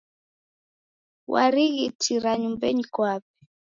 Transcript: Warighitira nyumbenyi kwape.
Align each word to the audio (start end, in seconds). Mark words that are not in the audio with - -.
Warighitira 1.31 2.31
nyumbenyi 2.41 2.83
kwape. 2.93 3.29